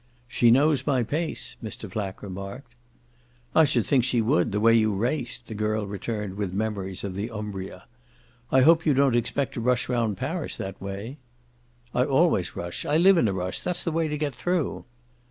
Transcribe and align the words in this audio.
"She 0.27 0.49
knows 0.49 0.87
my 0.87 1.03
pace," 1.03 1.57
Mr. 1.63 1.87
Flack 1.87 2.23
remarked. 2.23 2.73
"I 3.53 3.65
should 3.65 3.85
think 3.85 4.03
she 4.03 4.19
would, 4.19 4.51
the 4.51 4.59
way 4.59 4.73
you 4.73 4.95
raced!" 4.95 5.45
the 5.45 5.53
girl 5.53 5.85
returned 5.85 6.37
with 6.37 6.55
memories 6.55 7.03
of 7.03 7.13
the 7.13 7.29
Umbria. 7.29 7.85
"I 8.51 8.61
hope 8.61 8.83
you 8.83 8.95
don't 8.95 9.15
expect 9.15 9.53
to 9.53 9.61
rush 9.61 9.87
round 9.89 10.17
Paris 10.17 10.57
that 10.57 10.81
way." 10.81 11.17
"I 11.93 12.03
always 12.03 12.55
rush. 12.55 12.83
I 12.83 12.97
live 12.97 13.19
in 13.19 13.27
a 13.27 13.33
rush. 13.33 13.59
That's 13.59 13.83
the 13.83 13.91
way 13.91 14.07
to 14.07 14.17
get 14.17 14.33
through." 14.33 14.85